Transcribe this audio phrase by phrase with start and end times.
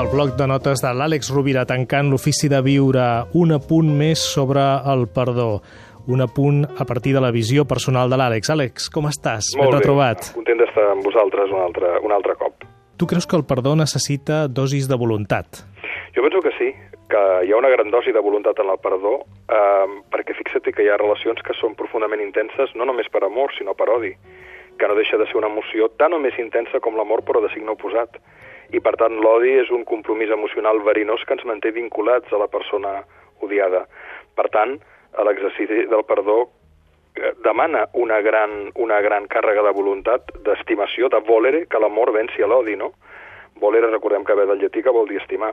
[0.00, 3.02] El bloc de notes de l'Àlex Rovira tancant l'ofici de viure
[3.36, 5.60] un apunt més sobre el perdó.
[6.08, 8.48] Un apunt a partir de la visió personal de l'Àlex.
[8.54, 9.50] Àlex, com estàs?
[9.58, 10.30] Molt Ben bé, retrobat.
[10.38, 12.64] content d'estar amb vosaltres un altre, un altre cop.
[12.96, 15.60] Tu creus que el perdó necessita dosis de voluntat?
[16.16, 16.72] Jo penso que sí,
[17.12, 19.18] que hi ha una gran dosi de voluntat en el perdó,
[19.52, 23.52] eh, perquè fixa't que hi ha relacions que són profundament intenses, no només per amor,
[23.58, 24.16] sinó per odi,
[24.78, 27.52] que no deixa de ser una emoció tan o més intensa com l'amor, però de
[27.52, 28.16] signe oposat.
[28.70, 32.46] I, per tant, l'odi és un compromís emocional verinós que ens manté vinculats a la
[32.50, 33.00] persona
[33.42, 33.86] odiada.
[34.38, 34.76] Per tant,
[35.26, 36.44] l'exercici del perdó
[37.16, 42.42] eh, demana una gran, una gran càrrega de voluntat, d'estimació, de volere, que l'amor venci
[42.42, 42.92] a l'odi, no?
[43.60, 45.50] Volere, recordem que ve del llatí, que vol dir estimar.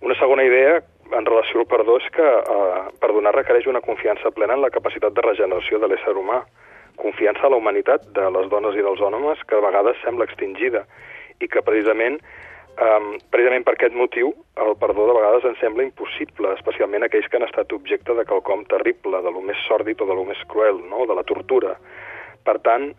[0.00, 0.80] Una segona idea
[1.12, 5.12] en relació al perdó és que eh, perdonar requereix una confiança plena en la capacitat
[5.12, 6.40] de regeneració de l'ésser humà,
[6.96, 10.86] confiança a la humanitat de les dones i dels homes que a vegades sembla extingida
[11.40, 12.20] i que precisament
[12.80, 17.40] um, precisament per aquest motiu el perdó de vegades ens sembla impossible, especialment aquells que
[17.40, 20.82] han estat objecte de quelcom terrible, de lo més sòrdid o de lo més cruel,
[20.90, 21.06] no?
[21.08, 21.76] de la tortura.
[22.44, 22.90] Per tant,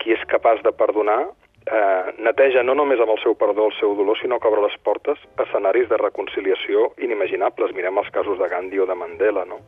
[0.00, 1.20] qui és capaç de perdonar
[1.66, 4.76] eh, neteja no només amb el seu perdó el seu dolor, sinó que obre les
[4.86, 7.74] portes a escenaris de reconciliació inimaginables.
[7.76, 9.60] Mirem els casos de Gandhi o de Mandela, no?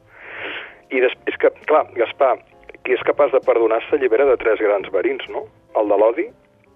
[0.90, 2.36] I després que, clar, Gaspar,
[2.84, 5.46] qui és capaç de perdonar s'allibera de tres grans verins, no?
[5.78, 6.26] El de l'odi,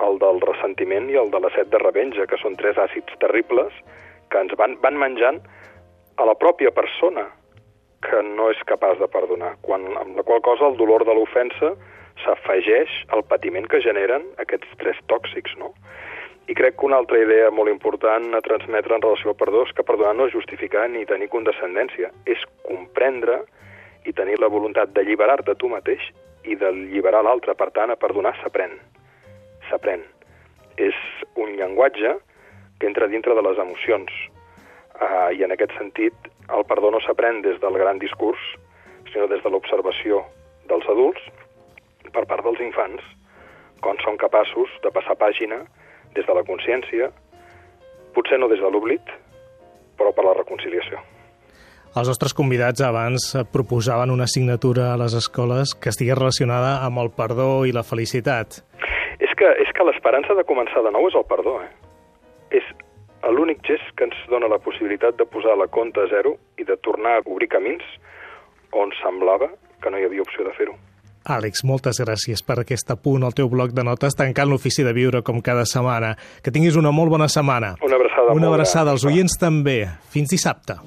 [0.04, 3.74] el del ressentiment i el de la set de revenja, que són tres àcids terribles
[4.32, 5.40] que ens van, van menjant
[6.18, 7.26] a la pròpia persona
[8.04, 11.72] que no és capaç de perdonar, quan, amb la qual cosa el dolor de l'ofensa
[12.22, 15.72] s'afegeix al patiment que generen aquests tres tòxics, no?
[16.48, 19.74] I crec que una altra idea molt important a transmetre en relació al perdó és
[19.76, 23.42] que perdonar no és justificar ni tenir condescendència, és comprendre
[24.08, 26.06] i tenir la voluntat d'alliberar-te tu mateix
[26.48, 27.52] i d'alliberar l'altre.
[27.58, 28.78] Per tant, a perdonar s'aprèn.
[29.70, 30.04] S'aprèn.
[30.78, 30.96] És
[31.36, 32.16] un llenguatge
[32.78, 34.10] que entra dintre de les emocions.
[34.98, 36.14] Uh, I en aquest sentit,
[36.54, 38.40] el perdó no s'aprèn des del gran discurs,
[39.12, 40.22] sinó des de l'observació
[40.70, 41.22] dels adults
[42.14, 43.04] per part dels infants,
[43.84, 45.60] quan són capaços de passar pàgina
[46.16, 47.10] des de la consciència,
[48.16, 49.12] potser no des de l'oblit,
[49.98, 51.00] però per la reconciliació.
[51.98, 57.10] Els nostres convidats abans proposaven una assignatura a les escoles que estigués relacionada amb el
[57.16, 58.60] perdó i la felicitat.
[59.38, 61.70] Que, és que l'esperança de començar de nou és el perdó, eh?
[62.58, 62.66] És
[63.34, 66.76] l'únic gest que ens dona la possibilitat de posar la compta a zero i de
[66.82, 67.84] tornar a obrir camins
[68.72, 69.50] on semblava
[69.82, 70.74] que no hi havia opció de fer-ho.
[71.28, 75.22] Àlex, moltes gràcies per aquest apunt al teu bloc de notes tancant l'ofici de viure
[75.22, 76.14] com cada setmana.
[76.42, 77.74] Que tinguis una molt bona setmana.
[77.84, 79.82] Una abraçada Una abraçada als oients també.
[80.14, 80.80] Fins dissabte.